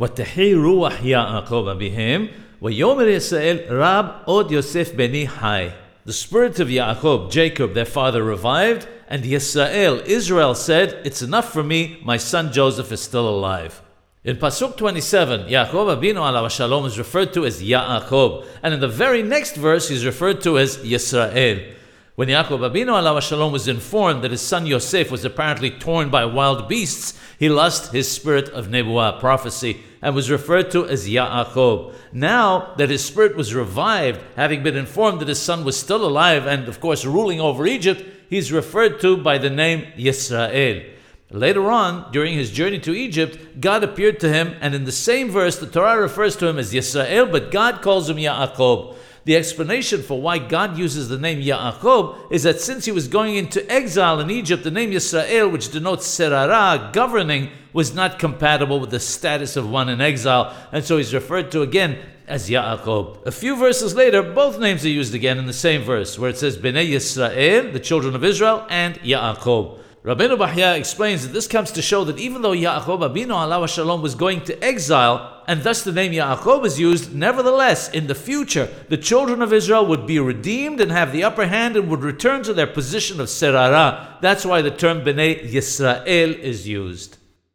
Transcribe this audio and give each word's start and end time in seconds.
ותחי 0.00 0.54
רוח 0.54 0.92
יעקב 1.02 1.68
אביהם, 1.72 2.26
ויאמר 2.62 3.08
ישראל, 3.08 3.58
רב 3.68 4.06
עוד 4.24 4.52
יוסף 4.52 4.94
בני 4.94 5.28
חי. 5.28 5.68
The 6.06 6.12
spirit 6.12 6.60
of 6.60 6.68
Yaakov, 6.68 7.32
Jacob, 7.32 7.74
their 7.74 7.84
father, 7.84 8.22
revived, 8.22 8.86
and 9.08 9.24
Yisrael, 9.24 10.04
Israel, 10.06 10.54
said, 10.54 11.00
It's 11.04 11.20
enough 11.20 11.52
for 11.52 11.64
me, 11.64 12.00
my 12.04 12.16
son 12.16 12.52
Joseph 12.52 12.92
is 12.92 13.00
still 13.00 13.28
alive. 13.28 13.82
In 14.22 14.36
Pasuk 14.36 14.76
27, 14.76 15.48
Yaakov 15.48 15.96
Abinu 15.96 16.16
alav 16.16 16.48
shalom 16.50 16.84
is 16.84 16.98
referred 16.98 17.32
to 17.32 17.44
as 17.44 17.62
Yaakov, 17.62 18.46
and 18.62 18.74
in 18.74 18.80
the 18.80 18.88
very 18.88 19.22
next 19.22 19.56
verse, 19.56 19.88
he's 19.88 20.06
referred 20.06 20.40
to 20.42 20.58
as 20.58 20.76
Yisrael. 20.78 21.74
When 22.16 22.28
Yaakov 22.28 22.70
Abinu 22.70 22.92
alav 22.92 23.20
shalom 23.20 23.52
was 23.52 23.68
informed 23.68 24.22
that 24.24 24.30
his 24.30 24.40
son 24.40 24.64
Yosef 24.64 25.10
was 25.10 25.24
apparently 25.24 25.70
torn 25.70 26.08
by 26.08 26.24
wild 26.24 26.68
beasts, 26.68 27.18
he 27.38 27.48
lost 27.48 27.92
his 27.92 28.10
spirit 28.10 28.48
of 28.48 28.68
nebuah, 28.68 29.20
prophecy, 29.20 29.82
and 30.01 30.15
was 30.15 30.31
referred 30.31 30.71
to 30.71 30.87
as 30.87 31.07
Yaakov. 31.07 31.93
Now 32.11 32.73
that 32.77 32.89
his 32.89 33.03
spirit 33.03 33.35
was 33.35 33.53
revived, 33.53 34.21
having 34.35 34.63
been 34.63 34.75
informed 34.75 35.21
that 35.21 35.27
his 35.27 35.41
son 35.41 35.63
was 35.63 35.77
still 35.77 36.05
alive 36.05 36.47
and, 36.47 36.67
of 36.67 36.79
course, 36.79 37.05
ruling 37.05 37.39
over 37.39 37.65
Egypt, 37.67 38.03
he's 38.29 38.51
referred 38.51 38.99
to 39.01 39.17
by 39.17 39.37
the 39.37 39.49
name 39.49 39.85
Yisrael. 39.97 40.89
Later 41.29 41.71
on, 41.71 42.11
during 42.11 42.33
his 42.33 42.51
journey 42.51 42.79
to 42.79 42.93
Egypt, 42.93 43.61
God 43.61 43.85
appeared 43.85 44.19
to 44.19 44.27
him, 44.27 44.53
and 44.59 44.75
in 44.75 44.83
the 44.83 44.91
same 44.91 45.29
verse, 45.29 45.57
the 45.57 45.65
Torah 45.65 46.01
refers 46.01 46.35
to 46.37 46.47
him 46.47 46.59
as 46.59 46.73
Yisrael, 46.73 47.31
but 47.31 47.51
God 47.51 47.81
calls 47.81 48.09
him 48.09 48.17
Yaakov. 48.17 48.95
The 49.23 49.35
explanation 49.35 50.01
for 50.01 50.19
why 50.19 50.39
God 50.39 50.77
uses 50.77 51.07
the 51.07 51.19
name 51.19 51.41
Yaakov 51.41 52.31
is 52.31 52.43
that 52.43 52.59
since 52.59 52.85
he 52.85 52.91
was 52.91 53.07
going 53.07 53.35
into 53.35 53.69
exile 53.71 54.19
in 54.19 54.31
Egypt, 54.31 54.63
the 54.63 54.71
name 54.71 54.91
Yisrael, 54.91 55.51
which 55.51 55.71
denotes 55.71 56.07
serara, 56.07 56.91
governing, 56.91 57.51
was 57.71 57.93
not 57.93 58.17
compatible 58.17 58.79
with 58.79 58.89
the 58.89 58.99
status 58.99 59.55
of 59.55 59.69
one 59.69 59.89
in 59.89 60.01
exile, 60.01 60.55
and 60.71 60.83
so 60.83 60.97
he's 60.97 61.13
referred 61.13 61.51
to 61.51 61.61
again 61.61 61.99
as 62.27 62.49
Yaakov. 62.49 63.25
A 63.27 63.31
few 63.31 63.55
verses 63.55 63.93
later, 63.93 64.23
both 64.23 64.59
names 64.59 64.83
are 64.85 64.89
used 64.89 65.13
again 65.13 65.37
in 65.37 65.45
the 65.45 65.53
same 65.53 65.83
verse, 65.83 66.17
where 66.17 66.29
it 66.29 66.37
says 66.37 66.57
Bnei 66.57 66.89
Yisrael, 66.89 67.71
the 67.71 67.79
children 67.79 68.15
of 68.15 68.23
Israel, 68.23 68.65
and 68.69 68.95
Yaakov. 69.01 69.77
Rabbeinu 70.03 70.35
Bahya 70.35 70.79
explains 70.79 71.21
that 71.27 71.33
this 71.33 71.45
comes 71.45 71.71
to 71.73 71.81
show 71.81 72.03
that 72.05 72.17
even 72.17 72.41
though 72.41 72.53
Yaakov 72.53 73.01
Abinu 73.01 73.35
alav 73.35 73.69
Shalom 73.69 74.01
was 74.01 74.15
going 74.15 74.41
to 74.45 74.63
exile, 74.63 75.30
and 75.47 75.63
thus 75.63 75.83
the 75.83 75.91
name 75.91 76.11
Yaakov 76.11 76.65
is 76.65 76.79
used, 76.79 77.13
nevertheless, 77.13 77.89
in 77.89 78.07
the 78.07 78.15
future, 78.15 78.69
the 78.89 78.97
children 78.97 79.41
of 79.41 79.53
Israel 79.53 79.85
would 79.85 80.05
be 80.05 80.19
redeemed 80.19 80.81
and 80.81 80.91
have 80.91 81.11
the 81.11 81.23
upper 81.23 81.47
hand 81.47 81.75
and 81.75 81.89
would 81.89 82.03
return 82.03 82.43
to 82.43 82.53
their 82.53 82.67
position 82.67 83.19
of 83.19 83.27
Serara. 83.27 84.19
That's 84.21 84.45
why 84.45 84.61
the 84.61 84.71
term 84.71 85.01
Bnei 85.01 85.51
Yisrael 85.51 86.37
is 86.37 86.67
used. 86.67 87.17